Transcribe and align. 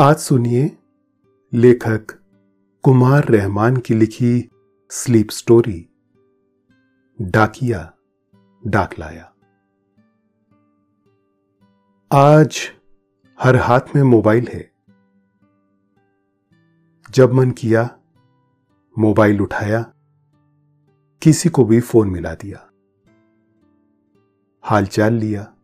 आज 0.00 0.16
सुनिए 0.16 0.78
लेखक 1.54 2.06
कुमार 2.82 3.24
रहमान 3.24 3.76
की 3.76 3.94
लिखी 3.94 4.50
स्लीप 4.90 5.30
स्टोरी, 5.30 5.88
डाकिया 7.22 7.94
डाक 8.66 8.98
लाया 8.98 9.32
आज 12.12 12.72
हर 13.40 13.56
हाथ 13.56 13.80
में 13.96 14.02
मोबाइल 14.02 14.48
है। 14.48 14.72
जब 17.10 17.32
मन 17.32 17.50
किया, 17.50 17.98
मोबाइल 18.98 19.40
उठाया, 19.40 19.92
किसी 21.22 21.48
को 21.48 21.64
भी 21.64 21.80
फ़ोन 21.80 22.10
मिला 22.10 22.34
दिया। 22.34 22.70
हालचाल 24.64 25.14
लिया 25.14 25.54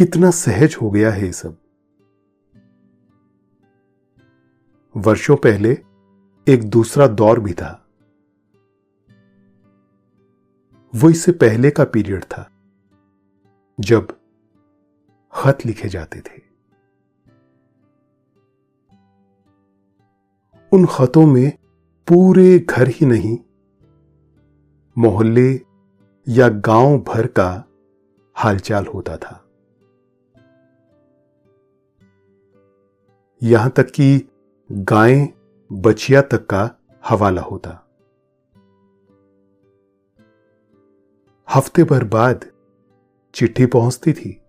कितना 0.00 0.30
सहज 0.30 0.76
हो 0.82 0.90
गया 0.90 1.10
है 1.10 1.24
ये 1.24 1.32
सब। 1.32 1.56
वर्षों 4.96 5.36
पहले 5.36 5.72
एक 6.48 6.68
दूसरा 6.70 7.06
दौर 7.06 7.40
भी 7.40 7.52
था। 7.52 7.86
वो 10.94 11.10
इससे 11.10 11.32
पहले 11.32 11.70
का 11.70 11.84
पीरियड 11.84 12.24
था, 12.24 12.50
जब 13.80 14.16
खत 15.32 15.58
लिखे 15.66 15.88
जाते 15.88 16.20
थे। 16.20 16.42
उन 20.72 20.86
खतों 20.86 21.26
में 21.26 21.52
पूरे 22.08 22.58
घर 22.58 22.88
ही 22.88 23.06
नहीं, 23.06 23.38
मोहल्ले 24.98 25.60
या 26.28 26.48
गाँव 26.48 26.98
भर 26.98 27.26
का 27.26 27.64
हालचाल 28.36 28.86
होता 28.86 29.16
था। 29.16 29.46
यहाँ 33.42 33.70
तक 33.70 33.90
कि 33.90 34.28
गायें 34.72 35.28
बचिया 35.72 36.22
तक 36.22 36.46
का 36.46 36.80
हवाला 37.08 37.42
होता। 37.42 37.70
हफ़्ते 41.54 41.84
भर 41.84 42.04
बाद 42.04 42.44
चिट्ठी 43.34 43.66
पहुँचती 43.66 44.12
थी। 44.12 44.42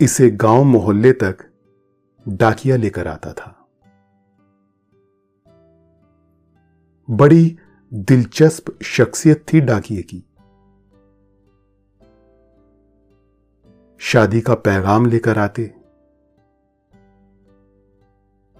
इसे 0.00 0.30
गाँव 0.30 0.64
मोहल्ले 0.64 1.12
तक 1.12 1.50
डाकिया 2.28 2.76
लेकर 2.76 3.08
आता 3.08 3.32
था। 3.32 3.68
बड़ी 7.10 7.58
दिलचस्प 7.94 8.82
शख्सियत 8.82 9.46
थी 9.52 9.60
डाकिए 9.60 10.02
की। 10.02 10.24
शादी 14.02 14.40
का 14.40 14.54
पैगाम 14.54 15.06
लेकर 15.06 15.38
आते। 15.38 15.74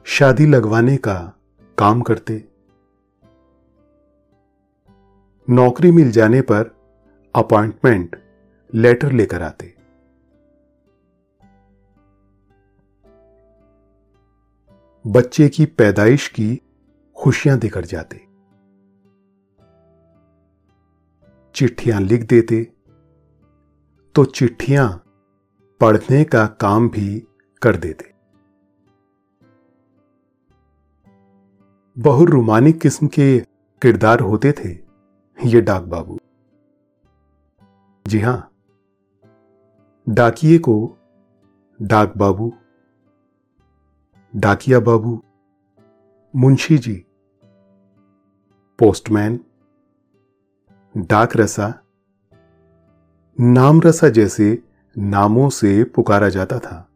शादी 0.05 0.47
लगवाने 0.47 0.97
का 0.97 1.39
काम 1.79 2.01
करते। 2.01 2.49
नौकरी 5.51 5.91
मिल 5.91 6.11
जाने 6.11 6.41
पर 6.41 6.77
अपॉइंटमेंट 7.35 8.23
लेटर 8.75 9.13
लेकर 9.13 9.43
आते। 9.43 9.75
बच्चे 15.07 15.49
की 15.49 15.67
पैदाइश 15.67 16.29
की 16.29 16.63
खुशियाँ 17.17 17.59
देकर 17.59 17.85
जाते। 17.85 18.27
चिट्ठियाँ 21.55 22.01
लिख 22.01 22.23
देते। 22.23 22.73
तो 24.15 24.25
चिट्ठियाँ 24.25 25.05
पढ़ने 25.81 26.25
का 26.25 26.47
काम 26.61 26.89
भी 26.89 27.09
कर 27.63 27.77
देते। 27.77 28.13
बहु 31.97 32.25
रोमानिक 32.25 32.81
किस्म 32.81 33.07
के 33.09 33.39
किरदार 33.83 34.21
होते 34.21 34.53
थे, 34.53 34.71
ये 35.39 35.61
डाक 35.61 35.83
बाबू। 35.83 36.19
जी 38.07 38.21
हाँ, 38.21 38.51
डाकिए 40.07 40.59
को 40.59 40.77
डाक 41.81 42.17
बाबू, 42.17 42.53
डाकिया 44.35 44.81
बाबू, 44.81 45.21
मुंशी 46.35 46.79
जी, 46.79 46.95
पोस्टमैन, 48.79 49.41
डाक 50.95 51.37
रसा, 51.37 51.75
नाम 53.39 53.81
रसा 53.81 54.09
जैसे 54.09 54.63
नामों 54.97 55.49
से 55.51 55.83
पुकारा 55.85 56.29
जाता 56.29 56.59
था। 56.59 56.87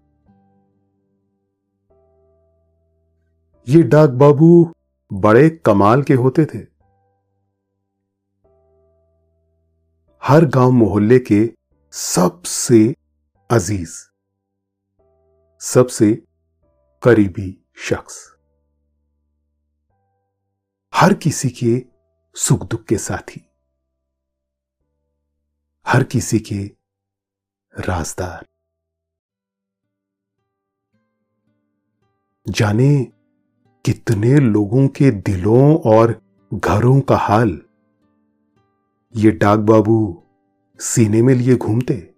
ये 3.67 3.83
डाक 3.83 4.11
बाबू 4.11 4.73
बड़े 5.11 5.49
कमाल 5.67 6.03
के 6.03 6.15
होते 6.15 6.45
थे। 6.45 6.59
हर 10.23 10.45
गाँव 10.47 10.71
मोहल्ले 10.71 11.19
के 11.19 11.41
सबसे 11.93 12.95
अज़ीज़, 13.51 13.97
सबसे 15.61 16.13
करीबी 17.03 17.51
शख्स। 17.79 18.23
हर 20.93 21.15
किसी 21.15 21.51
के 21.53 21.83
सुख 22.37 22.67
दुख 22.67 22.85
के 22.85 22.99
साथी, 22.99 23.41
हर 25.87 26.05
किसी 26.05 26.39
के 26.43 26.84
राजदार। 27.79 28.47
जाने 32.49 33.05
कितने 33.85 34.41
लोगों 34.41 34.89
के 34.89 35.11
दिलों 35.11 35.77
और 35.77 36.23
घरों 36.55 37.01
का 37.01 37.17
हाल। 37.17 37.63
ये 39.17 39.31
डाक 39.31 39.59
बाबू 39.59 40.23
सीने 40.81 41.23
में 41.23 41.35
लिए 41.35 41.57
घूमते। 41.57 42.15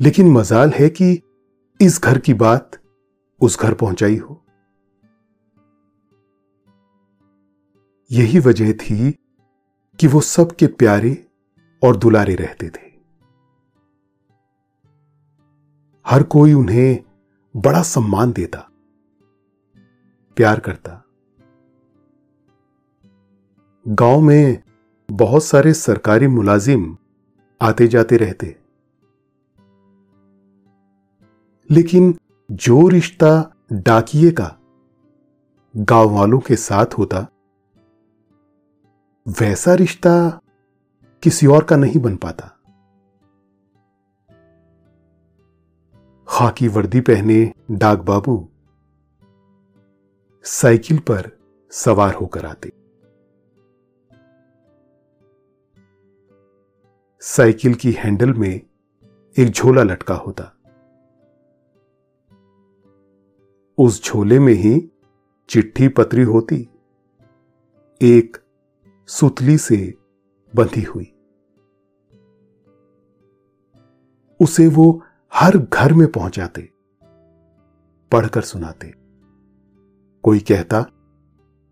लेकिन 0.00 0.32
मजाल 0.32 0.70
है 0.70 0.88
कि 0.88 1.22
इस 1.80 2.00
घर 2.04 2.18
की 2.18 2.34
बात 2.34 2.82
उस 3.40 3.58
घर 3.60 3.74
पहुंचाई 3.74 4.16
हो। 4.16 4.44
यही 8.10 8.38
वजह 8.38 8.72
थी 8.72 9.10
कि 10.00 10.06
वो 10.06 10.20
सबके 10.20 10.66
प्यारे 10.66 11.29
और 11.82 11.96
दुलारे 11.96 12.34
रहते 12.34 12.70
थे। 12.70 12.90
हर 16.06 16.22
कोई 16.22 16.52
उन्हें 16.52 16.98
बड़ा 17.56 17.82
सम्मान 17.82 18.32
देता, 18.32 18.58
प्यार 20.36 20.60
करता। 20.60 21.04
गाँव 23.88 24.20
में 24.20 24.62
बहुत 25.10 25.44
सारे 25.44 25.74
सरकारी 25.74 26.26
मुलाजिम 26.26 26.98
आते 27.62 27.86
जाते 27.86 28.16
रहते। 28.16 28.56
लेकिन 31.70 32.18
जो 32.50 32.88
रिश्ता 32.88 33.54
डाकिए 33.72 34.30
का 34.30 34.56
गाँव 35.76 36.10
वालों 36.10 36.38
के 36.38 36.56
साथ 36.56 36.86
होता, 36.86 37.26
वैसा 39.28 39.74
रिश्ता 39.74 40.40
किसी 41.22 41.46
और 41.46 41.64
का 41.64 41.76
नहीं 41.76 42.00
बन 42.00 42.16
पाता। 42.16 42.46
खाकी 46.28 46.68
वर्दी 46.68 47.00
पहने 47.00 47.52
डाक 47.70 47.98
बाबू 47.98 48.48
साइकिल 50.44 50.98
पर 50.98 51.38
सवार 51.70 52.14
होकर 52.14 52.46
आते। 52.46 52.72
साइकिल 57.20 57.74
की 57.74 57.92
हैंडल 57.92 58.32
में 58.32 58.60
एक 59.38 59.50
झोला 59.50 59.82
लटका 59.82 60.14
होता। 60.14 60.56
उस 63.78 64.04
झोले 64.04 64.38
में 64.38 64.52
ही 64.52 64.90
चिट्ठी 65.48 65.88
पत्री 65.88 66.22
होती। 66.22 66.68
एक 68.02 68.36
सुतली 69.08 69.58
से 69.58 69.99
बंधी 70.56 70.82
हुई। 70.82 71.12
उसे 74.40 74.66
वो 74.66 75.02
हर 75.34 75.58
घर 75.58 75.92
में 75.92 76.12
पहुंचाते, 76.12 76.62
पढ़कर 78.12 78.40
सुनाते। 78.40 78.94
कोई 80.22 80.38
कहता 80.38 80.82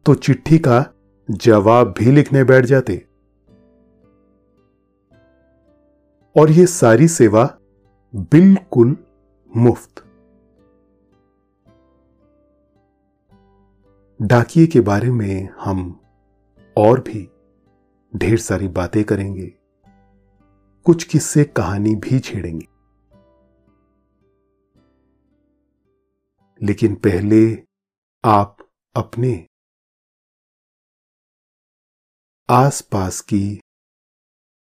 तो 0.07 0.15
चिट्ठी 0.15 0.59
का 0.59 0.85
जवाब 1.31 1.95
भी 1.99 2.13
लिखने 2.13 2.45
बैठ 2.45 2.65
जाते। 2.65 3.07
और 6.37 6.51
ये 6.51 6.67
सारी 6.67 7.09
सेवा 7.09 7.59
बिल्कुल 8.17 8.97
मुफ़्त। 9.57 10.05
डाकिए 14.23 14.67
के 14.67 14.81
बारे 14.81 15.11
में 15.11 15.49
हम 15.61 16.01
और 16.77 17.01
भी 17.01 17.31
ढेर 18.17 18.39
सारी 18.39 18.69
बातें 18.69 19.05
करेंगे। 19.05 19.47
कुछ 20.83 21.05
किस्से 21.05 21.45
कहानी 21.45 21.97
भी 21.97 22.21
छेड़ेंगे। 22.21 22.67
लेकिन 26.67 26.95
पहले 26.95 27.67
आप 28.25 28.57
अपने 28.97 29.49
आसपास 32.51 33.21
की 33.21 33.61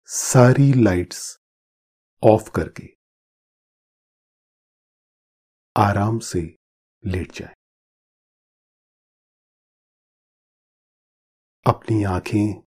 सारी 0.06 0.84
लाइट्स 0.84 1.40
ऑफ़ 2.24 2.52
करके 2.52 2.98
आराम 5.78 6.20
से 6.20 6.56
लेट 7.06 7.32
जाए। 7.32 7.56
अपनी 11.68 12.04
आँखें 12.04 12.69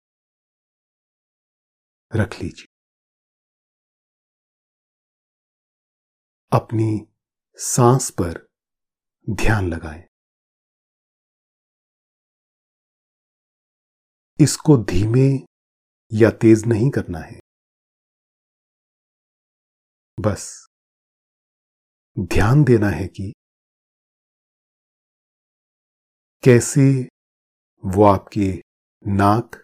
रख 2.15 2.33
लीजिए। 2.41 2.67
अपनी 6.53 7.07
सांस 7.55 8.09
पर 8.09 8.47
ध्यान 9.29 9.69
लगाएँ। 9.73 10.03
इसको 14.41 14.77
धीमे 14.77 15.45
या 16.13 16.31
तेज 16.31 16.63
नहीं 16.67 16.89
करना 16.89 17.19
है। 17.19 17.39
बस 20.19 20.67
ध्यान 22.19 22.63
देना 22.63 22.87
है 22.87 23.07
कि 23.07 23.33
कैसे 26.43 27.07
वो 27.85 28.03
आपके 28.03 28.61
नाक 29.07 29.63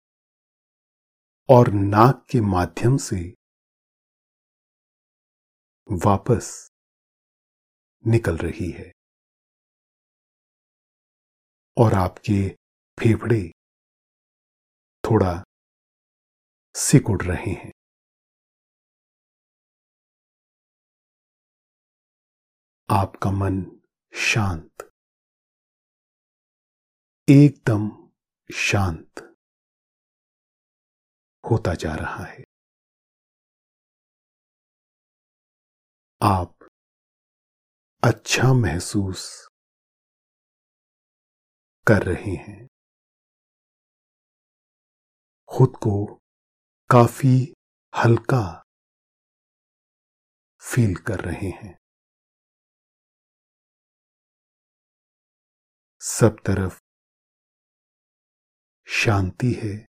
और 1.51 1.67
नाक 1.67 2.27
के 2.31 2.41
माध्यम 2.41 2.97
से 2.97 3.33
वापस 5.91 6.71
निकल 8.07 8.37
रही 8.37 8.71
है। 8.71 8.91
और 11.77 11.93
आपके 11.93 12.49
फेफड़े 12.99 13.51
थोड़ा 15.05 15.43
सिकुड़ 16.75 17.21
रहे 17.23 17.51
हैं। 17.51 17.71
आपका 22.89 23.31
मन 23.31 23.81
शांत, 24.13 24.91
एकदम 27.29 28.11
शांत। 28.53 29.30
होता 31.43 31.73
जा 31.73 31.95
रहा 31.95 32.25
है। 32.25 32.43
आप 36.21 36.57
अच्छा 38.03 38.53
महसूस 38.53 39.47
कर 41.87 42.03
रहे 42.03 42.35
हैं। 42.35 42.67
खुद 45.47 45.69
को 45.69 46.15
काफ़ी 46.91 47.53
हल्का 47.95 48.63
फील 50.61 50.95
कर 50.95 51.19
रहे 51.19 51.49
हैं। 51.49 51.77
सब 56.01 56.35
तरफ़ 56.45 56.79
शांति 58.87 59.53
है। 59.53 59.90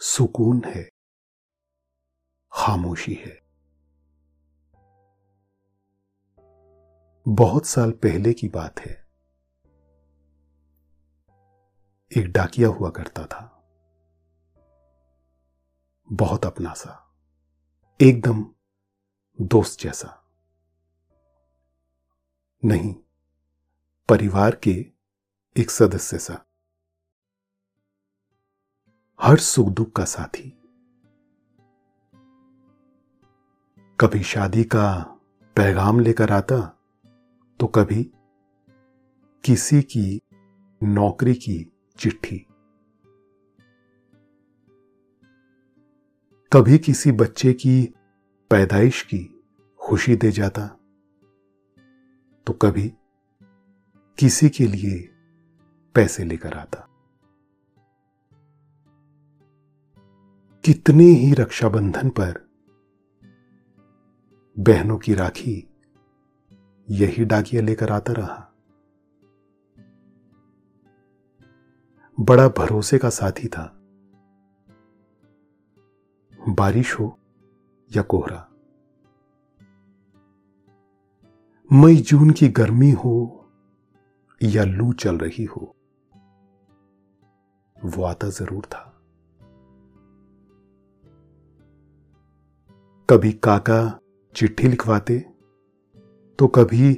सुकून 0.00 0.62
है, 0.66 0.90
खामोशी 2.52 3.14
है। 3.14 3.46
बहुत 7.28 7.66
साल 7.66 7.90
पहले 7.90 8.32
की 8.32 8.48
बात 8.48 8.80
है। 8.80 9.06
एक 12.16 12.32
डाकिया 12.32 12.68
हुआ 12.68 12.90
करता 12.90 13.26
था। 13.26 13.52
बहुत 16.12 16.46
अपना 16.46 16.74
सा 16.74 17.14
एकदम 18.00 18.54
दोस्त 19.40 19.80
जैसा। 19.80 20.22
नहीं, 22.64 22.94
परिवार 24.08 24.56
के 24.56 24.92
एक 25.56 25.70
सदस्य 25.70 26.18
सा। 26.18 26.45
हर 29.20 29.36
सुख 29.36 29.68
दुख 29.68 29.90
का 29.92 30.04
साथी। 30.04 30.48
कभी 34.00 34.22
शादी 34.22 34.64
का 34.64 34.88
पैगाम 35.56 36.00
लेकर 36.00 36.30
आता 36.30 36.58
तो 37.60 37.66
कभी 37.66 38.02
किसी 39.44 39.82
की 39.82 40.20
नौकरी 40.82 41.34
की 41.34 41.58
चिट्ठी। 41.98 42.38
कभी 46.52 46.78
किसी 46.78 47.12
बच्चे 47.12 47.52
की 47.52 47.80
पैदाइश 48.50 49.02
की 49.02 49.44
खुशी 49.80 50.16
दे 50.16 50.30
जाता 50.30 50.66
तो 52.46 52.52
कभी 52.52 52.88
किसी 54.18 54.48
के 54.48 54.66
लिए 54.66 54.98
पैसे 55.94 56.24
लेकर 56.24 56.54
आता। 56.54 56.88
कितने 60.66 61.04
ही 61.04 61.32
रक्षाबंधन 61.32 62.08
पर। 62.10 62.38
बहनों 64.56 64.96
की 64.98 65.14
राखी 65.14 65.52
यही 66.88 67.24
डाकिया 67.24 67.62
लेकर 67.62 67.90
आता 67.92 68.12
रहा। 68.12 68.54
बड़ा 72.18 72.48
भरोसे 72.48 72.98
का 72.98 73.10
साथी 73.10 73.48
था। 73.48 73.66
बारिश 76.48 76.94
हो 76.94 77.18
या 77.90 78.02
कोहरा। 78.02 78.40
मई 81.70 81.96
जून 81.96 82.30
की 82.30 82.48
गर्मी 82.48 82.90
हो 82.90 83.14
या 84.42 84.64
लू 84.64 84.92
चल 84.92 85.18
रही 85.18 85.44
हो, 85.44 85.74
वो 87.76 88.04
आता 88.04 88.28
ज़रूर 88.28 88.64
था। 88.64 88.85
कभी 93.08 93.30
काका 93.32 93.78
चिट्ठी 94.34 94.68
लिखवाते 94.68 95.18
तो 96.38 96.46
कभी 96.48 96.92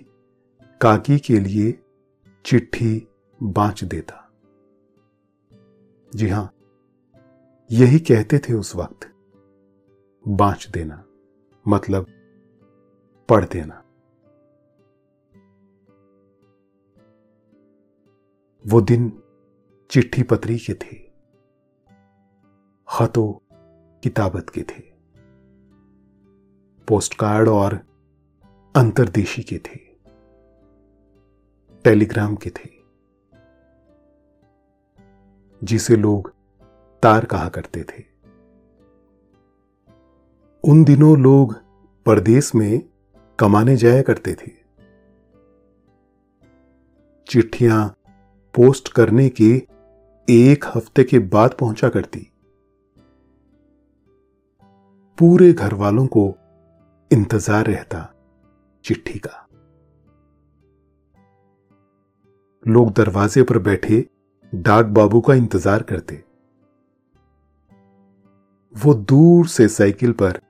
काकी 0.80 1.18
के 1.18 1.38
लिए 1.40 1.72
चिट्ठी 2.44 3.08
बांच 3.40 3.82
देता। 3.84 4.30
जी 6.10 6.28
हाँ, 6.28 6.50
यही 7.70 7.98
कहते 8.00 8.38
थे 8.38 8.54
उस 8.54 8.74
वक्त, 8.76 9.06
बांच 10.24 10.66
देना 10.68 11.04
मतलब 11.66 12.06
पढ़ 13.28 13.44
देना। 13.44 13.82
वो 18.64 18.80
दिन 18.80 19.10
चिट्ठी 19.90 20.22
पत्री 20.22 20.58
के 20.58 20.74
थे, 20.74 20.96
खतों 22.88 23.32
किताबत 24.02 24.50
के 24.50 24.62
थे। 24.62 24.87
पोस्ट 26.88 27.14
कार्ड 27.14 27.48
और 27.48 27.74
अंतर्देशी 28.76 29.42
के 29.42 29.58
थे। 29.58 29.80
टेलीग्राम 31.84 32.36
के 32.36 32.50
थे। 32.50 32.70
जिसे 35.64 35.96
लोग 35.96 36.34
तार 37.02 37.24
कहा 37.24 37.48
करते 37.48 37.84
थे। 37.84 38.04
उन 40.64 40.84
दिनों 40.84 41.18
लोग 41.18 41.54
परदेश 42.06 42.54
में 42.54 42.88
कमाने 43.38 43.76
जाया 43.76 44.02
करते 44.02 44.34
थे। 44.34 44.52
चिट्ठियाँ 47.26 47.88
पोस्ट 48.54 48.92
करने 48.92 49.28
के 49.28 49.62
एक 50.30 50.64
हफ़्ते 50.74 51.04
के 51.04 51.18
बाद 51.18 51.56
पहुँचा 51.60 51.88
करती। 51.88 52.32
पूरे 55.18 55.52
घर 55.52 55.74
वालों 55.74 56.06
को 56.06 56.34
इंतज़ार 57.10 57.66
रहता 57.66 58.00
चिट्ठी 58.84 59.18
का। 59.18 59.46
लोग 62.66 62.92
दरवाजे 62.92 63.42
पर 63.42 63.58
बैठे 63.58 64.04
डाक 64.52 64.86
बाबू 64.88 65.20
का 65.20 65.34
इंतज़ार 65.34 65.82
करते। 65.82 66.22
वो 68.74 68.94
दूर 68.94 69.46
से 69.46 69.68
साइकिल 69.68 70.12
पर 70.12 70.40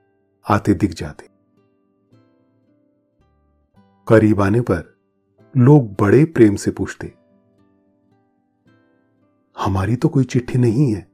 आते 0.45 0.73
दिख 0.73 0.93
जाते। 0.93 1.27
करीब 4.07 4.41
आने 4.41 4.61
पर 4.61 4.83
लोग 5.55 5.95
बड़े 5.99 6.23
प्रेम 6.27 6.55
से 6.55 6.71
पूछते, 6.71 7.13
हमारी 9.57 9.95
तो 9.95 10.09
कोई 10.09 10.23
चिट्ठी 10.25 10.57
नहीं 10.57 10.91
है। 10.93 11.07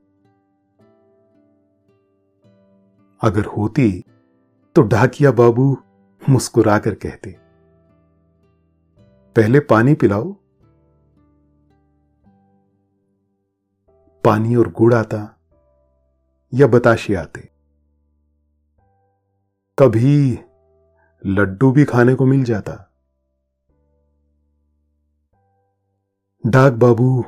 अगर 3.22 3.46
होती 3.48 4.04
तो 4.76 4.82
ढाकिया 4.82 5.32
बाबू 5.32 5.78
मुस्कुराकर 6.30 6.96
कहते। 6.96 7.36
पहले 9.36 9.60
पानी 9.60 9.94
पिलाओ। 9.94 10.34
पानी 14.24 14.56
और 14.56 14.72
गुड़ 14.72 14.94
आता 14.94 15.40
या 16.54 16.68
बताशे 16.68 17.16
आते। 17.16 17.50
कभी 19.80 20.40
लड्डू 21.26 21.72
भी 21.72 21.86
खाने 21.86 22.16
को 22.16 22.26
मिल 22.26 22.44
जाता। 22.44 22.92
डाक 26.46 26.74
बाबू 26.74 27.26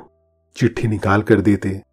चिट्ठी 0.55 0.87
निकाल 0.87 1.21
कर 1.21 1.41
देते। 1.41 1.83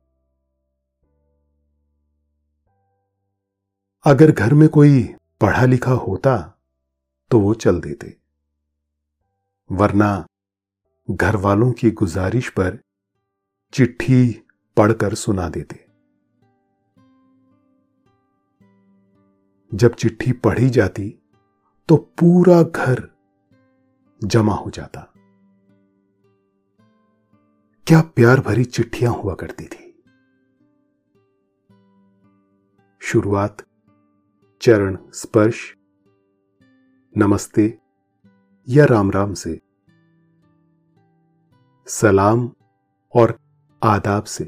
अगर 4.04 4.30
घर 4.30 4.54
में 4.54 4.68
कोई 4.68 5.14
पढ़ा 5.44 5.64
लिखा 5.64 5.92
होता 5.92 6.58
तो 7.30 7.40
वो 7.40 7.54
चल 7.54 7.80
देते। 7.80 8.16
वरना 9.72 10.26
घर 11.10 11.36
वालों 11.36 11.72
की 11.72 11.90
गुजारिश 11.90 12.48
पर 12.48 12.78
चिट्ठी 13.72 14.42
पढ़कर 14.76 15.14
सुना 15.14 15.48
देते। 15.48 15.86
जब 19.76 19.94
चिट्ठी 19.94 20.32
पढ़ी 20.32 20.70
जाती 20.70 21.18
तो 21.88 21.96
पूरा 21.96 22.62
घर 22.62 23.08
जमा 24.24 24.54
हो 24.54 24.70
जाता। 24.70 25.00
क्या 27.86 28.00
प्यार 28.00 28.40
भरी 28.40 28.64
चिट्ठियाँ 28.64 29.12
हुआ 29.12 29.34
करती 29.34 29.64
थी। 29.64 30.04
शुरुआत 33.02 33.66
चरण 34.64 34.98
स्पर्श। 35.10 35.76
नमस्ते, 37.16 37.78
या 38.68 38.84
राम 38.84 39.10
राम 39.10 39.34
से। 39.34 39.60
सलाम 41.86 42.52
और 43.14 43.38
आदाब 43.82 44.24
से। 44.24 44.44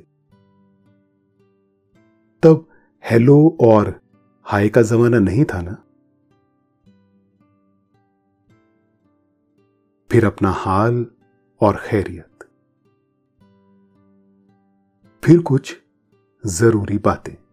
तब 2.42 2.68
हेलो 3.10 3.58
और 3.60 4.00
हाय 4.42 4.68
का 4.68 4.82
जमाना 4.82 5.18
नहीं 5.18 5.44
था 5.44 5.62
ना? 5.62 5.74
फिर 10.10 10.26
अपना 10.26 10.50
हाल 10.50 11.06
और 11.60 11.76
खैरियत। 11.76 12.38
फिर 15.24 15.42
कुछ 15.42 15.82
ज़रूरी 16.46 16.98
बातें। 16.98 17.45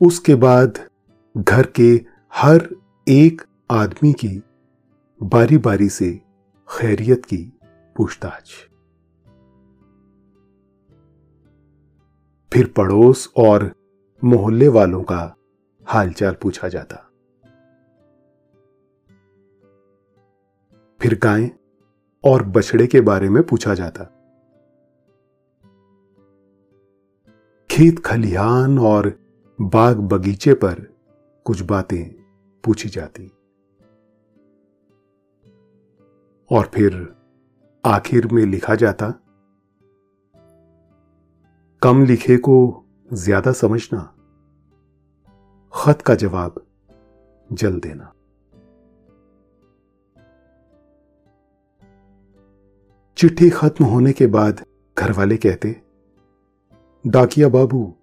उसके 0.00 0.34
बाद 0.34 0.88
घर 1.36 1.66
के 1.66 2.04
हर 2.34 2.68
एक 3.08 3.42
आदमी 3.70 4.12
की 4.12 4.42
बारी 5.22 5.58
बारी 5.58 5.88
से 5.88 6.20
खैरियत 6.68 7.24
की 7.24 7.58
पूछताछ। 7.96 8.54
फिर 12.52 12.72
पड़ोस 12.76 13.32
और 13.36 13.74
मोहल्ले 14.24 14.68
वालों 14.68 15.02
का 15.02 15.36
हालचाल 15.86 16.36
पूछा 16.42 16.68
जाता। 16.68 16.96
फिर 21.00 21.18
गाय 21.22 21.50
और 22.24 22.42
बछड़े 22.42 22.86
के 22.86 23.00
बारे 23.00 23.28
में 23.28 23.42
पूछा 23.42 23.74
जाता। 23.74 24.04
खेत 27.70 27.98
खलिहान 27.98 28.78
और 28.78 29.25
बाग 29.58 29.98
बगीचे 30.08 30.54
पर 30.54 30.80
कुछ 31.46 31.60
बातें 31.62 32.04
पूछी 32.64 32.88
जाती। 32.88 33.26
और 36.50 36.70
फिर 36.74 36.96
आखिर 37.84 38.26
में 38.26 38.44
लिखा 38.44 38.74
जाता, 38.74 39.08
कम 41.82 42.04
लिखे 42.04 42.36
को 42.38 42.84
ज़्यादा 43.12 43.52
समझना, 43.52 44.00
खत 45.74 46.02
का 46.02 46.14
जवाब 46.14 46.64
जल 47.50 47.78
देना। 47.80 48.12
चिट्ठी 53.18 53.50
खत्म 53.50 53.84
होने 53.84 54.12
के 54.12 54.26
बाद 54.26 54.64
घर 54.96 55.12
वाले 55.12 55.36
कहते, 55.36 55.76
डाकिया 57.04 57.48
बाबू 57.48 57.94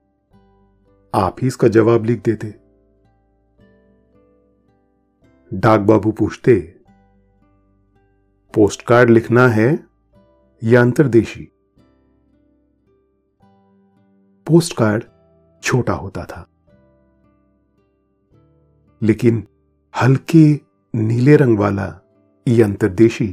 आप 1.14 1.36
ही 1.42 1.48
इसका 1.48 1.68
जवाब 1.68 2.06
लिख 2.06 2.22
देते। 2.24 2.48
डाक 5.52 5.80
बाबू 5.80 6.12
पूछते, 6.12 6.56
पोस्टकार्ड 8.54 9.10
लिखना 9.10 9.48
है 9.48 9.68
या 10.62 10.82
अंतर्देशी? 10.82 11.48
पोस्टकार्ड 14.48 15.04
छोटा 15.64 15.94
होता 15.94 16.24
था, 16.26 16.48
लेकिन 19.02 19.48
हल्के 19.94 20.46
नीले 20.94 21.36
रंग 21.36 21.60
वाला 21.60 21.88
यह 22.48 22.66
अंतर्देशी 22.66 23.28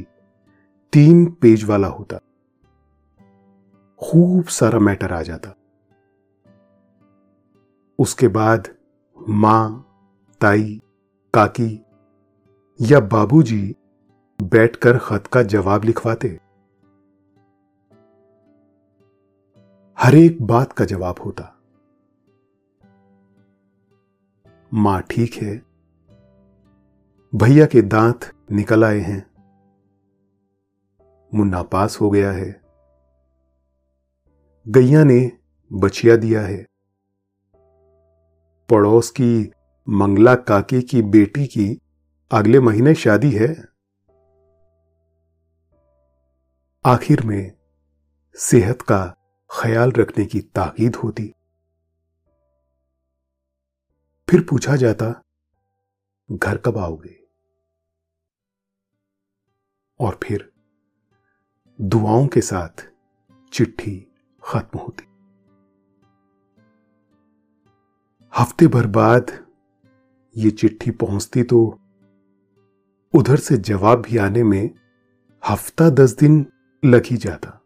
तीन 0.93 1.25
पेज 1.31 1.63
वाला 1.63 1.87
होता। 1.87 2.17
खूब 4.01 4.45
सारा 4.49 4.79
मैटर 4.79 5.13
आ 5.13 5.21
जाता। 5.21 5.55
उसके 8.01 8.27
बाद 8.27 8.67
माँ, 9.29 9.87
ताई, 10.41 10.81
काकी 11.33 11.85
या 12.81 12.99
बाबूजी 12.99 13.75
बैठकर 14.43 14.97
खत 14.97 15.27
का 15.27 15.43
जवाब 15.43 15.83
लिखवाते। 15.83 16.39
हर 19.99 20.15
एक 20.15 20.41
बात 20.41 20.73
का 20.73 20.85
जवाब 20.85 21.15
होता। 21.25 21.61
माँ, 24.73 25.01
ठीक 25.01 25.33
है। 25.33 25.57
भैया 27.35 27.65
के 27.65 27.81
दांत 27.81 28.33
निकल 28.51 28.83
आए 28.83 28.99
हैं। 28.99 29.31
मुन्ना 31.33 31.63
पास 31.63 32.01
हो 32.01 32.09
गया 32.09 32.31
है। 32.31 32.61
गैया 34.67 35.03
ने 35.03 35.31
बचिया 35.73 36.15
दिया 36.15 36.41
है। 36.41 36.70
पड़ोस 38.71 39.09
की 39.09 39.51
मंगला 39.89 40.35
काकी 40.35 40.81
की 40.81 41.01
बेटी 41.01 41.47
की 41.47 41.81
अगले 42.31 42.59
महीने 42.59 42.95
शादी 42.95 43.31
है? 43.31 43.65
आखिर 46.85 47.25
में 47.25 47.51
सेहत 48.35 48.81
का 48.81 49.15
ख्याल 49.59 49.91
रखने 49.91 50.25
की 50.25 50.39
ताकीद 50.39 50.95
होती। 50.95 51.33
फिर 54.29 54.41
पूछा 54.49 54.75
जाता, 54.75 55.23
घर 56.31 56.57
कब 56.57 56.77
आओगे? 56.77 57.27
और 59.99 60.19
फिर 60.23 60.51
दुआओं 61.81 62.27
के 62.27 62.41
साथ 62.41 62.87
चिट्ठी 63.53 64.11
खत्म 64.43 64.79
होती। 64.79 65.10
हफ़्ते 68.33 68.67
भर 68.67 68.87
बाद 68.87 69.31
ये 70.37 70.51
चिट्ठी 70.51 70.91
पहुँचती 70.91 71.43
तो 71.43 71.79
उधर 73.13 73.37
से 73.37 73.57
जवाब 73.57 74.01
भी 74.01 74.17
आने 74.17 74.43
में 74.43 74.69
हफ़्ता 75.43 75.89
दस 75.89 76.15
दिन 76.17 76.45
लग 76.85 77.05
ही 77.05 77.17
जाता। 77.17 77.57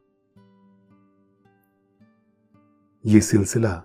ये 3.06 3.22
सिलसिला 3.22 3.84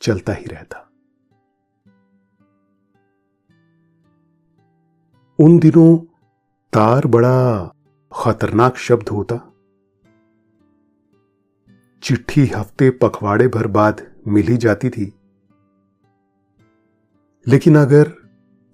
चलता 0.00 0.32
ही 0.32 0.44
रहता। 0.44 0.86
उन 5.38 5.58
दिनों 5.58 5.96
तार 6.72 7.06
बड़ा 7.06 7.72
खतरनाक 8.12 8.76
शब्द 8.76 9.08
होता। 9.08 9.40
चिट्ठी 12.02 12.46
हफ़्ते 12.46 12.90
पखवाड़े 12.90 13.48
भर 13.48 13.66
बाद 13.66 14.06
मिल 14.26 14.56
जाती 14.56 14.90
थी। 14.90 15.12
लेकिन 17.50 17.76
अगर 17.78 18.08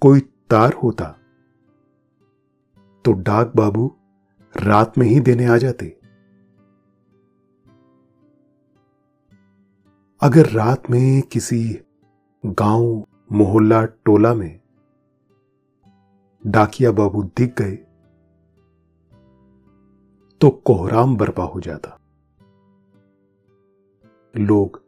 कोई 0.02 0.20
तार 0.20 0.72
होता 0.72 1.04
तो 3.04 3.12
डाक 3.12 3.52
बाबू 3.56 3.86
रात 4.54 4.98
में 4.98 5.06
ही 5.06 5.20
देने 5.20 5.46
आ 5.46 5.56
जाते। 5.56 5.86
अगर 10.22 10.50
रात 10.50 10.90
में 10.90 11.22
किसी 11.22 11.60
गाँव 12.44 13.06
मोहल्ला 13.32 13.84
टोला 13.84 14.34
में 14.34 14.60
डाकिया 16.46 16.92
बाबू 16.92 17.22
दिख 17.22 17.54
गए 17.60 17.76
तो 20.40 20.50
कोहराम 20.50 21.16
बर्पा 21.16 21.44
हो 21.44 21.60
जाता। 21.60 21.98
लोग 24.34 24.82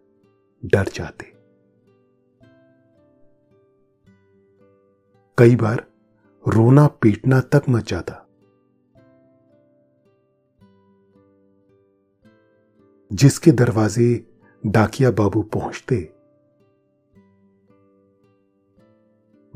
डर 0.65 0.89
जाते। 0.95 1.38
कई 5.39 5.57
बार 5.57 5.87
रोना 6.49 6.87
पीटना 6.87 7.41
तक 7.41 7.63
मच 7.69 7.91
जाता। 7.91 8.29
जिसके 13.13 13.53
दरवाजे 13.53 14.27
डाकिया 14.67 15.11
बाबू 15.11 15.43
पहुँचते, 15.43 16.13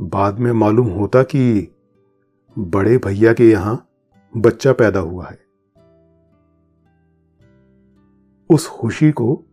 बाद 0.01 0.39
में 0.39 0.53
मालूम 0.53 0.87
होता 0.87 1.23
कि 1.23 1.69
बड़े 2.59 2.99
भैया 2.99 3.33
के 3.33 3.51
यहाँ 3.51 3.89
बच्चा 4.37 4.73
पैदा 4.73 5.01
हुआ 5.01 5.27
है। 5.27 5.45
उस 8.51 8.69
खुशी 8.69 9.13
को 9.13 9.45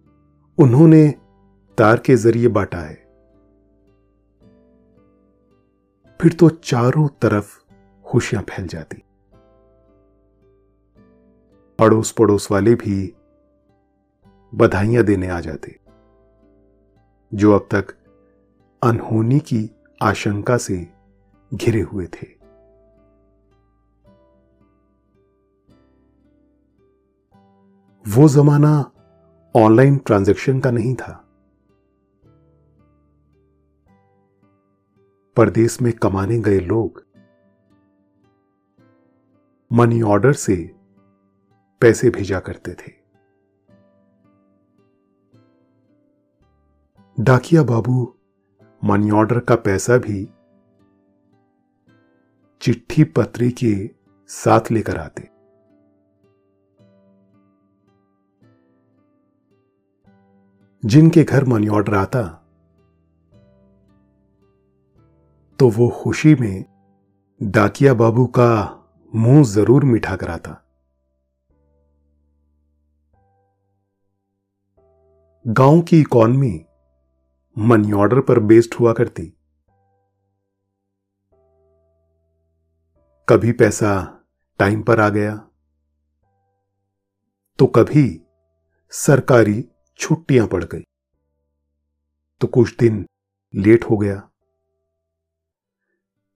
उन्होंने 0.57 1.13
तार 1.77 1.97
के 1.97 2.15
ज़रिए 2.15 2.47
बांटा 2.47 2.77
है। 2.77 3.08
फिर 6.19 6.33
तो 6.33 6.49
चारों 6.49 7.07
तरफ़ 7.07 7.59
खुशियाँ 8.05 8.43
फैल 8.43 8.67
जाती। 8.67 9.03
पड़ोस 11.79 12.11
पड़ोस 12.11 12.51
वाले 12.51 12.75
भी 12.75 13.13
बधाइयाँ 14.55 15.03
देने 15.03 15.27
आ 15.27 15.39
जाते, 15.39 15.79
जो 17.33 17.51
अब 17.51 17.67
तक 17.71 17.95
अनहोनी 18.83 19.39
की 19.39 19.69
आशंका 20.01 20.57
से 20.57 20.87
घिरे 21.53 21.81
हुए 21.81 22.05
थे। 22.05 22.27
वो 28.05 28.29
जमाना 28.29 28.91
ऑनलाइन 29.55 29.97
ट्रांजैक्शन 29.97 30.59
का 30.59 30.71
नहीं 30.71 30.95
था। 30.95 31.28
परदेश 35.35 35.81
में 35.81 35.93
कमाने 35.93 36.39
गए 36.39 36.59
लोग। 36.59 37.05
मनी 39.73 40.01
ऑर्डर 40.01 40.33
से 40.33 40.75
पैसे 41.81 42.09
भेजा 42.09 42.39
करते 42.39 42.73
थे। 42.73 42.91
डाकिया 47.19 47.63
बाबू 47.63 48.15
मनी 48.83 49.11
ऑर्डर 49.11 49.39
का 49.39 49.55
पैसा 49.55 49.97
भी 49.97 50.29
चिट्ठी 52.61 53.03
पत्री 53.03 53.51
के 53.51 53.89
साथ 54.27 54.61
लेकर 54.71 54.97
आते। 54.97 55.29
जिनके 60.85 61.23
घर 61.23 61.45
मनी 61.45 61.67
ऑर्डर 61.67 61.93
आता 61.93 62.38
तो 65.59 65.69
वो 65.69 65.87
खुशी 65.93 66.33
में 66.35 66.65
डाकिया 67.41 67.93
बाबू 67.93 68.25
का 68.27 68.51
मुँह 69.13 69.43
ज़रूर 69.45 69.83
मिठा 69.83 70.15
कराता। 70.15 70.51
गाँव 75.45 75.81
की 75.81 75.99
इकॉनमी 76.01 76.53
मनी 77.57 77.91
ऑर्डर 77.93 78.21
पर 78.21 78.39
बेस्ड 78.41 78.75
हुआ 78.79 78.93
करती। 78.93 79.25
कभी 83.27 83.51
पैसा 83.53 83.91
टाइम 84.59 84.81
पर 84.81 84.99
आ 84.99 85.09
गया 85.09 85.35
तो 87.59 87.67
कभी 87.75 88.05
सरकारी 88.93 89.63
छुट्टियाँ 89.99 90.47
पड़ 90.47 90.63
गई 90.63 90.83
तो 92.41 92.47
कुछ 92.47 92.75
दिन 92.79 93.05
लेट 93.53 93.83
हो 93.83 93.97
गया। 93.97 94.21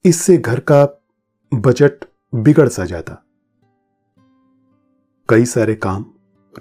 इससे 0.06 0.38
घर 0.38 0.60
का 0.60 1.02
बजट 1.54 2.06
बिगड़ 2.36 2.70
सा 2.70 2.86
जाता। 2.86 3.24
कई 5.30 5.46
सारे 5.46 5.76
काम 5.76 6.06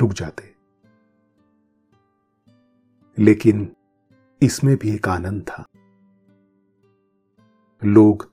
रुक 0.00 0.12
जाते। 0.12 0.54
लेकिन 3.18 3.76
इसमें 4.42 4.76
भी 4.76 4.94
एक 4.94 5.08
आनंद 5.08 5.42
था। 5.42 5.68
लोग 7.84 8.32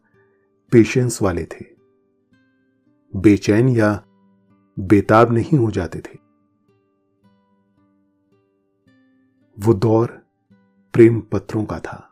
पेशेंस 0.72 1.22
वाले 1.22 1.46
थे। 1.46 1.66
बेचैन 3.16 3.70
या 3.70 4.04
बेताब 4.80 5.32
नहीं 5.32 5.58
हो 5.58 5.72
जाते 5.72 6.00
थे। 6.00 6.18
वो 9.60 9.74
दौर 9.74 10.08
प्रेम 10.94 11.22
पत्रों 11.22 11.66
का 11.66 11.80
था। 11.80 12.09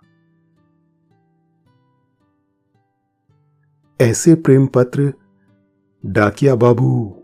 ऐसे 4.02 4.36
प्रेम 4.36 4.68
पत्र 4.68 5.14
डाकिया 6.06 6.56
बाबू 6.56 7.24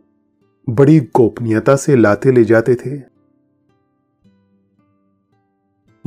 बड़ी 0.70 1.00
गोपनीयता 1.00 1.76
से 1.76 1.96
लाते 1.96 2.32
ले 2.32 2.44
जाते 2.44 2.76
थे। 2.76 3.02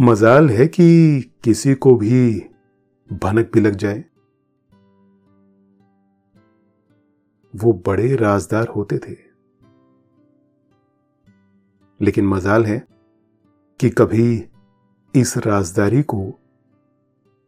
मजाल 0.00 0.50
है 0.50 0.66
कि 0.66 1.20
किसी 1.44 1.74
को 1.74 1.96
भी 1.96 2.40
भनक 3.12 3.50
भी 3.55 3.61
लग 3.61 3.74
जाए। 3.74 4.05
वो 7.57 7.83
बड़े 7.87 8.16
राजदार 8.16 8.68
होते 8.68 8.98
थे। 8.98 9.16
लेकिन 12.00 12.26
मजाल 12.26 12.66
है 12.66 12.87
कि 13.81 13.90
कभी 13.90 14.48
इस 15.14 15.38
राजदारी 15.38 16.02
को 16.02 16.31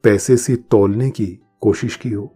पैसे 0.02 0.36
से 0.36 0.56
तोलने 0.56 1.10
की 1.10 1.38
कोशिश 1.60 1.96
की 1.96 2.10
हो। 2.10 2.34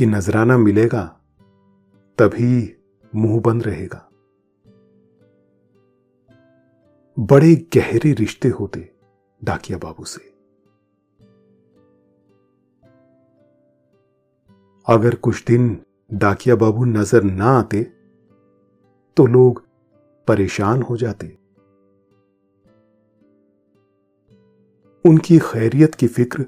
कि 0.00 0.06
नजराना 0.06 0.56
मिलेगा, 0.58 1.02
तभी 2.18 2.76
मुँह 3.14 3.40
बंद 3.40 3.62
रहेगा। 3.62 4.10
बड़े 7.16 7.54
गहरे 7.54 8.12
रिश्ते 8.12 8.48
होते 8.48 8.80
डाकिया 9.44 9.78
बाबू 9.78 10.04
से। 10.04 10.20
अगर 14.86 15.14
कुछ 15.14 15.44
दिन 15.44 15.84
डाकिया 16.14 16.56
बाबू 16.56 16.84
नज़र 16.84 17.22
ना 17.22 17.58
आते 17.58 17.82
तो 19.16 19.26
लोग 19.26 19.64
परेशान 20.28 20.82
हो 20.82 20.96
जाते। 20.96 21.26
उनकी 25.04 25.38
खैरियत 25.38 25.94
की 25.94 26.06
फ़िक्र 26.08 26.42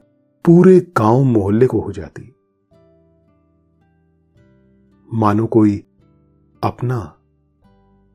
पूरे 0.45 0.81
गाँव 0.97 1.23
मोहल्ले 1.25 1.67
को 1.67 1.81
हो 1.81 1.93
जाती। 1.93 2.35
मानो 5.15 5.47
कोई 5.47 5.85
अपना 6.63 7.17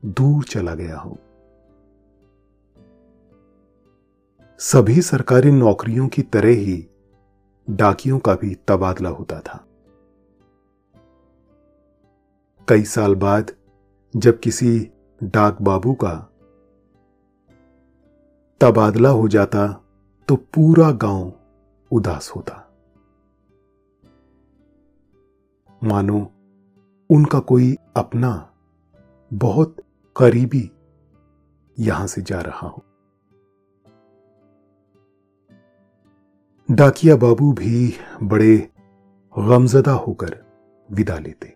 दूर 0.04 0.44
चला 0.44 0.74
गया 0.74 0.98
हो। 0.98 1.18
सभी 4.60 5.02
सरकारी 5.02 5.50
नौकरियों 5.52 6.08
की 6.08 6.22
तरह 6.22 6.48
ही 6.48 6.86
डाकियों 7.70 8.18
का 8.18 8.34
भी 8.34 8.54
तबादला 8.68 9.08
होता 9.08 9.40
था। 9.40 9.64
कई 12.68 12.82
साल 12.82 13.14
बाद 13.14 13.50
जब 14.16 14.40
किसी 14.40 14.90
डाक 15.22 15.62
बाबू 15.62 15.94
का 15.94 16.14
तबादला 18.60 19.08
हो 19.08 19.28
जाता 19.28 19.84
तो 20.28 20.36
पूरा 20.36 20.90
गाँव 20.90 21.32
उदास 21.90 22.30
होता। 22.36 22.64
मानो 25.84 26.32
उनका 27.10 27.38
कोई 27.40 27.76
अपना 27.96 28.30
बहुत 29.30 29.76
करीबी 30.16 30.70
यहाँ 31.78 32.06
से 32.06 32.22
जा 32.22 32.40
रहा 32.40 32.68
हो। 32.68 32.82
डाकिया 36.68 37.16
बाबू 37.16 37.52
भी 37.52 37.94
बड़े 38.22 38.56
गमजदा 39.36 39.92
होकर 39.92 40.36
विदा 40.88 41.18
लेते। 41.18 41.54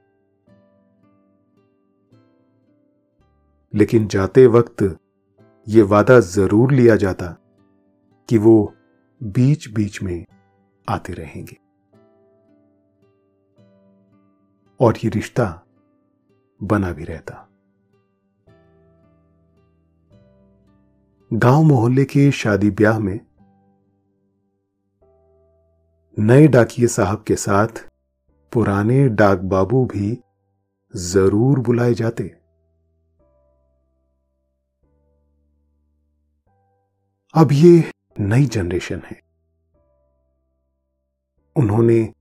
लेकिन 3.75 4.07
जाते 4.07 4.47
वक्त 4.47 4.83
ये 5.67 5.83
वादा 5.83 6.21
ज़रूर 6.21 6.73
लिया 6.73 6.97
जाता 6.97 7.37
कि 8.29 8.38
वो 8.38 8.75
बीच 9.21 9.69
बीच 9.69 10.03
में 10.03 10.25
आते 10.88 11.12
रहेंगे। 11.12 11.57
और 14.83 14.99
ये 15.05 15.11
रिश्ता 15.11 15.66
बना 16.62 16.92
भी 16.92 17.05
रहता। 17.05 17.49
गाँव 21.33 21.62
मोहल्ले 21.62 22.05
के 22.05 22.31
शादी 22.31 22.71
ब्याह 22.71 22.99
में 22.99 23.21
नए 26.18 26.47
डाकिए 26.49 26.87
साहब 26.87 27.25
के 27.27 27.37
साथ 27.37 27.68
पुराने 28.53 29.09
डाक 29.09 29.38
बाबू 29.38 29.85
भी 29.85 30.18
ज़रूर 30.97 31.59
बुलाए 31.59 31.95
जाते। 31.95 32.25
अब 37.35 37.53
ये 37.53 37.92
नई 38.21 38.47
जनरेशन 38.47 39.03
है। 39.05 39.21
उन्होंने 41.57 42.12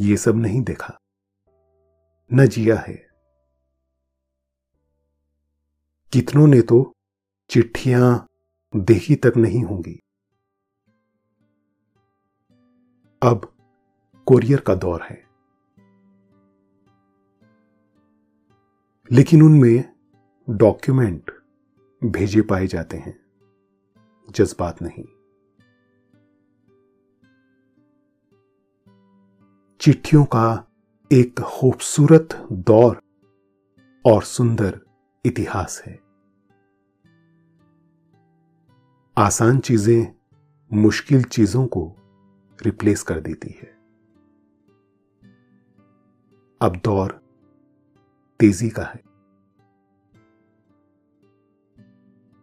ये 0.00 0.16
सब 0.16 0.36
नहीं 0.36 0.62
देखा। 0.62 0.98
न 2.32 2.46
जिया 2.46 2.76
है। 2.76 3.08
कितनों 6.12 6.46
ने 6.46 6.62
तो 6.62 6.96
चिट्ठियाँ 7.50 8.28
देखी 8.76 9.16
तक 9.16 9.32
नहीं 9.36 9.64
होंगी। 9.64 10.02
अब 13.22 13.54
कोरियर 14.26 14.60
का 14.60 14.74
दौर 14.74 15.02
है। 15.02 15.28
लेकिन 19.12 19.42
उनमें 19.42 19.94
डॉक्यूमेंट 20.50 21.30
भेजे 22.04 22.42
पाए 22.42 22.66
जाते 22.66 22.96
हैं। 22.96 23.24
जज्बात 24.30 24.82
नहीं। 24.82 25.04
चिट्ठियों 29.80 30.24
का 30.24 30.73
एक 31.14 31.40
खूबसूरत 31.40 32.48
दौर 32.52 33.00
और 34.04 34.22
सुंदर 34.22 34.80
इतिहास 35.24 35.82
है। 35.86 36.00
आसान 39.16 39.58
चीज़ें 39.58 40.14
मुश्किल 40.72 41.22
चीज़ों 41.22 41.66
को 41.66 41.96
रिप्लेस 42.64 43.02
कर 43.02 43.20
देती 43.20 43.50
है। 43.50 43.72
अब 46.60 46.80
दौर 46.84 47.20
तेज़ी 48.40 48.70
का 48.70 48.82
है। 48.82 49.02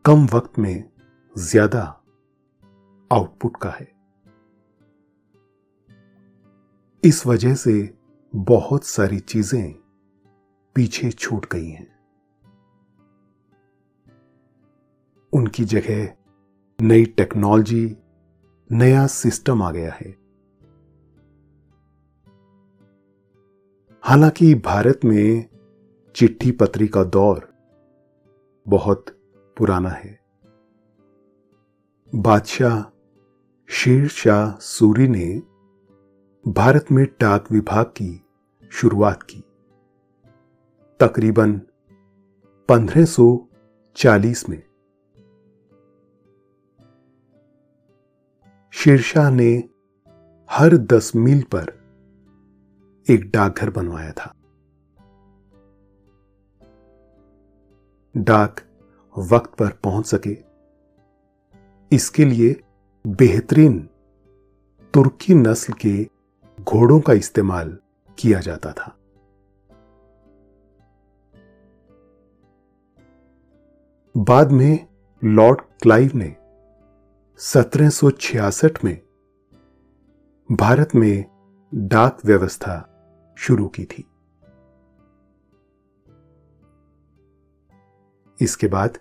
कम 0.05 0.25
वक्त 0.25 0.60
में 0.60 0.89
ज़्यादा 1.38 2.03
आउटपुट 3.12 3.57
का 3.57 3.69
है। 3.69 3.91
इस 7.03 7.27
वजह 7.27 7.55
से 7.55 8.00
बहुत 8.35 8.83
सारी 8.83 9.19
चीज़ें 9.19 9.73
पीछे 10.75 11.11
छूट 11.11 11.45
गई 11.51 11.69
हैं। 11.69 11.95
उनकी 15.33 15.65
जगह 15.65 16.13
नई 16.81 17.05
टेक्नोलॉजी, 17.05 17.97
नया 18.71 19.07
सिस्टम 19.07 19.63
आ 19.63 19.71
गया 19.71 19.93
है। 19.93 20.15
हालाँकि 24.03 24.55
भारत 24.55 24.99
में 25.05 25.45
चिट्ठी 26.15 26.51
पत्री 26.51 26.87
का 26.87 27.03
दौर 27.03 27.53
बहुत 28.67 29.05
पुराना 29.57 29.89
है। 29.89 30.19
बादशाह 32.15 32.83
शेर 33.67 34.07
शाह 34.07 34.51
सूरी 34.51 35.07
ने 35.07 35.50
भारत 36.47 36.86
में 36.91 37.06
डाक 37.06 37.51
विभाग 37.51 37.86
की 37.86 38.25
शुरुआत 38.71 39.23
की। 39.23 39.43
तकरीबन 40.99 41.62
1540 42.69 44.49
में। 44.49 44.63
शेरशाह 48.71 49.30
ने 49.30 49.69
हर 50.51 50.77
दस 50.77 51.12
मील 51.15 51.43
पर 51.43 51.63
एक 53.10 53.32
डाकघर 53.32 53.69
बनवाया 53.69 54.12
था। 54.12 54.36
डाक 58.17 58.60
वक्त 59.17 59.54
पर 59.56 59.71
पहुँच 59.71 60.06
सके। 60.06 60.38
इसके 61.95 62.25
लिए 62.25 62.62
बेहतरीन 63.08 63.89
तुर्की 64.93 65.34
नस्ल 65.34 65.73
के 65.73 66.11
घोड़ों 66.63 67.00
का 67.02 67.13
इस्तेमाल 67.13 67.80
किया 68.19 68.39
जाता 68.39 68.71
था। 68.71 68.97
बाद 74.17 74.52
में 74.52 74.88
लॉर्ड 75.24 75.62
क्लाइव 75.62 76.12
ने 76.15 76.36
1766 77.38 78.86
में 78.86 79.02
भारत 80.52 80.89
में 80.95 81.26
डाक 81.76 82.17
व्यवस्था 82.26 82.88
शुरू 83.38 83.67
की 83.67 83.86
थी। 83.86 84.08
इसके 88.41 88.67
बाद 88.67 88.97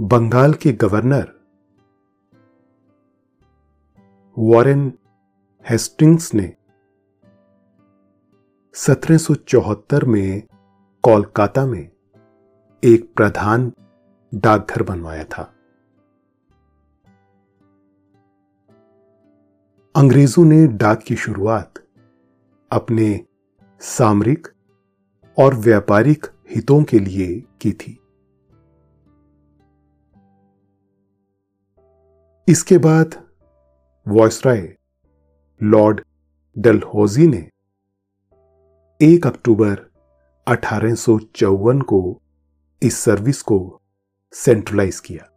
बंगाल 0.00 0.54
के 0.54 0.72
गवर्नर 0.72 1.32
वॉरेन 4.38 4.98
हेस्टिंग्स 5.70 6.34
ने 6.34 6.56
1774 8.74 10.04
में 10.04 10.42
कोलकाता 11.02 11.66
में 11.66 11.90
एक 12.84 13.14
प्रधान 13.16 13.72
डाकघर 14.34 14.82
बनवाया 14.82 15.24
था। 15.24 15.42
अंग्रेज़ों 19.96 20.44
ने 20.44 20.66
डाक 20.66 21.02
की 21.02 21.16
शुरुआत 21.16 21.74
अपने 22.72 23.26
सामरिक 23.80 24.48
और 25.38 25.54
व्यापारिक 25.54 26.26
हितों 26.50 26.84
के 26.84 26.98
लिए 26.98 27.44
की 27.60 27.72
थी। 27.72 27.98
इसके 32.48 32.78
बाद 32.78 33.28
वॉयसराय 34.08 34.76
लॉर्ड 35.64 36.00
डलहौजी 36.58 37.26
ने 37.26 37.50
1 39.00 39.26
अक्टूबर 39.26 39.90
अठारह 40.46 40.94
सौ 40.94 41.18
चौवन 41.18 41.80
को 41.80 42.22
इस 42.82 42.96
सर्विस 42.96 43.42
को 43.42 43.80
सेंट्रलाइज 44.32 45.00
किया। 45.00 45.28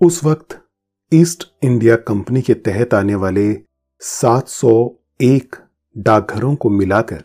उस 0.00 0.24
वक्त 0.24 0.68
ईस्ट 1.12 1.52
इंडिया 1.62 1.96
कंपनी 1.96 2.42
के 2.42 2.54
तहत 2.54 2.94
आने 2.94 3.14
वाले 3.14 3.62
701 4.00 5.56
डाकघरों 5.98 6.54
को 6.56 6.70
मिलाकर 6.70 7.24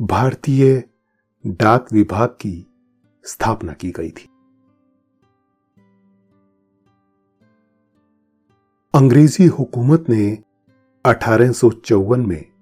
भारतीय 0.00 0.84
डाक 1.46 1.92
विभाग 1.92 2.28
की 2.28 2.66
स्थापना 3.24 3.72
की 3.72 3.90
गई 3.90 4.10
थी। 4.10 4.28
अंग्रेज़ी 8.94 9.46
हुकूमत 9.46 10.04
ने 10.08 10.44
अठारह 11.04 11.52
सौ 11.52 11.70
चौवन 11.70 12.26
में 12.26 12.52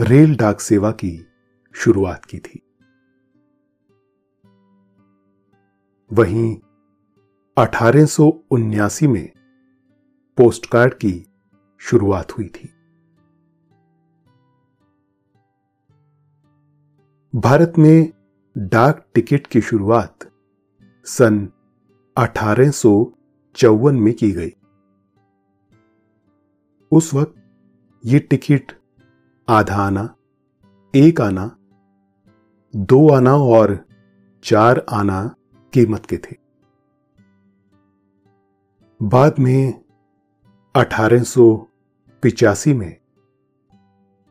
रेल 0.00 0.36
डाक 0.36 0.60
सेवा 0.60 0.90
की 0.90 1.26
शुरुआत 1.72 2.24
की 2.24 2.38
थी। 2.38 2.62
वहीं 6.12 6.56
अठारह 7.58 8.06
में 9.08 9.32
पोस्टकार्ड 10.36 10.94
की 10.94 11.26
शुरुआत 11.78 12.38
हुई 12.38 12.48
थी। 12.48 12.68
भारत 17.34 17.72
में 17.78 18.12
डाक 18.58 19.06
टिकट 19.14 19.46
की 19.46 19.60
शुरुआत 19.60 20.18
सन 21.04 21.48
अठारह 22.16 22.70
में 23.94 24.14
की 24.14 24.32
गई। 24.32 24.50
उस 26.92 27.14
वक्त 27.14 27.34
ये 28.04 28.18
टिकट 28.18 28.72
आधा 29.48 29.76
आना, 29.76 30.14
एक 30.94 31.20
आना, 31.20 31.56
दो 32.76 33.08
आना 33.08 33.36
और 33.36 33.84
चार 34.42 34.86
आना 34.90 35.34
कीमत 35.72 36.06
के 36.06 36.16
थे। 36.16 36.36
बाद 39.02 39.34
में 39.38 39.84
अठारह 40.74 41.24
में 42.74 42.96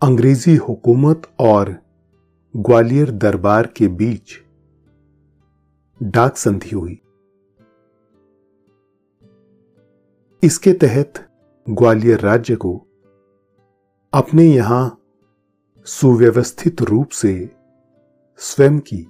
अंग्रेज़ी 0.01 0.55
हुकूमत 0.55 1.35
और 1.39 1.77
ग्वालियर 2.55 3.11
दरबार 3.11 3.67
के 3.67 3.87
बीच 3.87 4.41
डाक 6.03 6.37
संधि 6.37 6.75
हुई। 6.75 7.01
इसके 10.45 10.73
तहत 10.73 11.29
ग्वालियर 11.69 12.19
राज्य 12.19 12.55
को 12.55 12.87
अपने 14.13 14.43
यहाँ 14.43 15.01
सुव्यवस्थित 15.85 16.81
रूप 16.81 17.09
से 17.09 17.49
स्वयं 18.37 18.79
की 18.79 19.07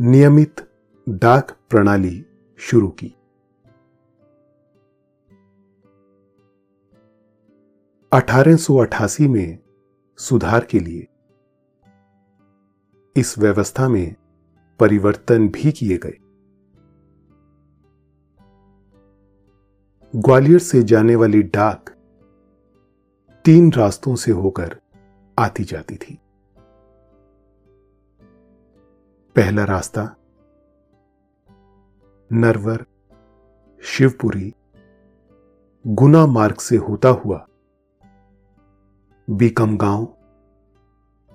नियमित 0.00 0.68
डाक 1.08 1.56
प्रणाली 1.70 2.24
शुरू 2.58 2.88
की। 2.88 3.14
अठारह 8.12 8.56
सौ 8.56 8.76
अठासी 8.76 9.28
में 9.28 9.58
सुधार 10.18 10.64
के 10.64 10.80
लिए 10.80 11.06
इस 13.16 13.38
व्यवस्था 13.38 13.88
में 13.88 14.14
परिवर्तन 14.80 15.48
भी 15.48 15.72
किए 15.72 15.96
गए। 15.96 16.18
ग्वालियर 20.16 20.58
से 20.58 20.82
जाने 20.82 21.16
वाली 21.16 21.42
डाक 21.42 21.90
तीन 23.44 23.72
रास्तों 23.72 24.14
से 24.16 24.32
होकर 24.32 24.80
आती 25.38 25.64
जाती 25.64 25.96
थी। 25.96 26.18
पहला 29.36 29.64
रास्ता, 29.64 30.16
नरवर, 32.32 32.84
शिवपुरी, 33.82 34.54
गुना 35.86 36.26
मार्ग 36.26 36.56
से 36.56 36.76
होता 36.76 37.08
हुआ 37.08 37.46
बीकम 39.30 39.76
गाँव, 39.76 40.14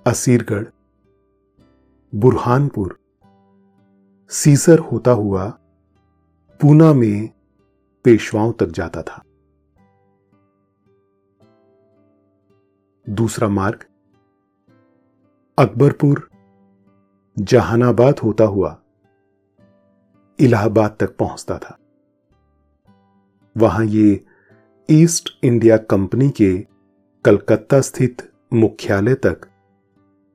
असीरगढ़, 0.06 0.66
बुरहानपुर, 2.14 2.98
सीसर 4.28 4.78
होता 4.78 5.10
हुआ 5.10 5.48
पूना 6.60 6.92
में 6.92 7.30
पेशवाओं 8.04 8.52
तक 8.52 8.66
जाता 8.66 9.02
था। 9.02 9.22
दूसरा 13.08 13.48
मार्ग, 13.48 13.84
अकबरपुर, 15.58 16.30
जहानाबाद 17.38 18.18
होता 18.18 18.44
हुआ 18.44 18.78
इलाहाबाद 20.40 20.96
तक 21.00 21.16
पहुँचता 21.16 21.58
था। 21.58 21.78
वहाँ 23.56 23.84
ये 23.84 24.24
ईस्ट 24.90 25.38
इंडिया 25.44 25.76
कंपनी 25.76 26.30
के 26.30 26.66
कलकत्ता 27.24 27.80
स्थित 27.80 28.32
मुख्यालय 28.52 29.14
तक 29.14 29.48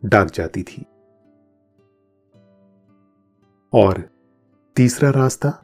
डाक 0.06 0.32
जाती 0.32 0.64
थी। 0.64 0.86
और 3.74 4.10
तीसरा 4.76 5.10
रास्ता 5.10 5.64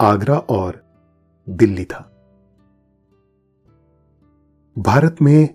आगरा 0.00 0.38
और 0.38 0.82
दिल्ली 1.48 1.84
था। 1.84 2.00
भारत 4.78 5.16
में 5.22 5.54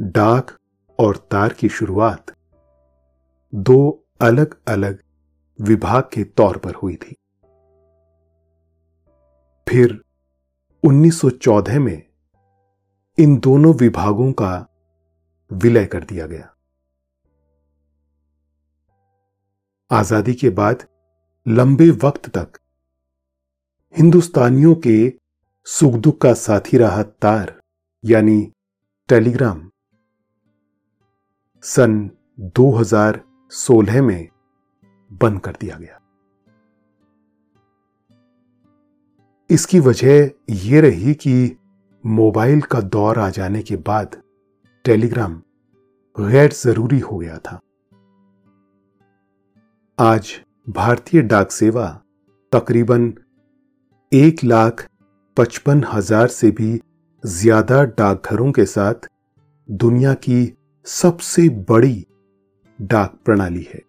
डाक 0.00 0.56
और 0.98 1.16
तार 1.30 1.52
की 1.52 1.68
शुरुआत 1.68 2.32
दो 3.54 4.06
अलग 4.20 4.56
अलग 4.68 4.98
विभाग 5.60 6.02
के 6.02 6.24
तौर 6.24 6.58
पर 6.58 6.74
हुई 6.74 6.96
थी। 6.96 7.14
फिर 9.68 10.00
1914 10.82 11.78
में 11.78 12.02
इन 13.18 13.36
दोनों 13.38 13.74
विभागों 13.74 14.32
का 14.32 14.66
विलय 15.52 15.86
कर 15.86 16.04
दिया 16.04 16.26
गया। 16.26 16.54
आज़ादी 19.90 20.34
के 20.34 20.50
बाद 20.50 20.86
लंबे 21.46 21.90
वक्त 21.90 22.28
तक 22.28 22.58
हिंदुस्तानियों 23.96 24.74
के 24.74 25.12
सुख 25.64 25.94
दुख 25.94 26.20
का 26.20 26.34
साथी 26.34 26.78
रहा 26.78 27.02
तार, 27.02 27.60
यानी 28.04 28.52
टेलीग्राम। 29.08 29.70
सन 31.62 32.10
2016 32.40 34.02
में 34.02 34.28
बंद 35.12 35.40
कर 35.40 35.52
दिया 35.60 35.76
गया। 35.76 36.00
इसकी 39.50 39.80
वजह 39.80 40.30
यह 40.50 40.80
रही 40.80 41.14
कि 41.14 41.56
मोबाइल 42.06 42.60
का 42.60 42.80
दौर 42.80 43.18
आ 43.18 43.30
जाने 43.30 43.62
के 43.62 43.76
बाद 43.76 44.22
टेलीग्राम 44.84 45.42
गैर 46.20 46.52
ज़रूरी 46.52 46.98
हो 46.98 47.18
गया 47.18 47.38
था। 47.38 47.60
आज 49.98 50.40
भारतीय 50.68 51.22
डाक 51.22 51.50
सेवा 51.50 52.02
तकरीबन 52.52 53.14
एक 54.12 54.42
लाख 54.44 54.86
पचपन 55.36 55.82
हज़ार 55.84 56.28
से 56.28 56.50
भी 56.50 56.80
ज़्यादा 57.24 57.82
डाकघरों 57.84 58.52
के 58.52 58.64
साथ 58.66 59.08
दुनिया 59.68 60.14
की 60.14 60.52
सबसे 60.86 61.48
बड़ी 61.48 62.06
डाक 62.78 63.18
प्रणाली 63.24 63.66
है। 63.74 63.80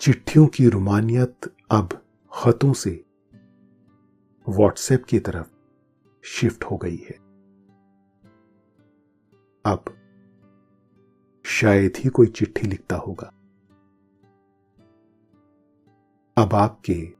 चिट्ठियों 0.00 0.46
की 0.46 0.68
रुमानियत 0.68 1.50
अब 1.70 2.00
खतों 2.32 2.72
से 2.72 3.04
व्हाट्सएप 4.46 5.04
की 5.04 5.18
तरफ़ 5.20 5.46
शिफ्ट 6.24 6.64
हो 6.64 6.76
गई 6.76 6.96
है। 6.96 7.18
अब 9.64 9.94
शायद 11.44 11.96
ही 11.96 12.10
कोई 12.10 12.26
चिट्ठी 12.26 12.66
लिखता 12.66 12.96
होगा। 12.96 13.32
अब 16.38 16.54
आपके 16.54 17.12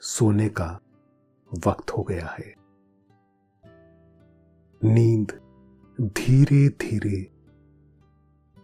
सोने 0.00 0.48
का 0.48 0.80
वक्त 1.66 1.90
हो 1.90 2.02
गया 2.02 2.26
है। 2.26 2.54
नींद 4.84 5.32
धीरे 6.00 6.68
धीरे 6.68 7.22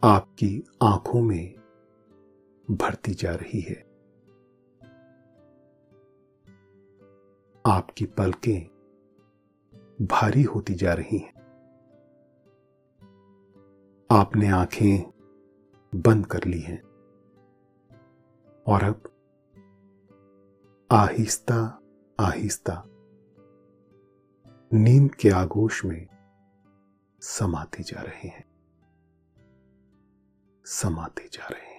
आपकी 0.04 0.64
आँखों 0.82 1.22
में 1.22 1.54
भरती 2.70 3.14
जा 3.14 3.34
रही 3.34 3.60
है। 3.60 3.86
आपकी 7.66 8.06
पलकें 8.06 8.66
भारी 10.06 10.42
होती 10.42 10.74
जा 10.74 10.94
रही 10.94 11.18
हैं। 11.18 11.34
आपने 14.10 14.48
आँखें 14.48 15.12
बंद 15.94 16.26
कर 16.26 16.44
ली 16.44 16.60
हैं। 16.60 16.82
और 18.66 18.82
अब 18.82 19.12
आहिस्ता 20.90 21.82
आहिस्ता। 22.20 22.84
नींद 24.72 25.14
के 25.14 25.30
आगोश 25.30 25.84
में 25.84 26.06
समाते 27.20 27.82
जा 27.82 28.02
रहे 28.02 28.28
हैं। 28.28 28.44
समाते 30.64 31.28
जा 31.32 31.48
रहे 31.48 31.74
हैं। 31.74 31.75